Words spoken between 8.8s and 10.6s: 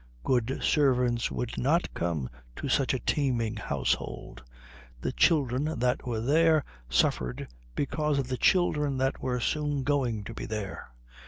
that were soon going to be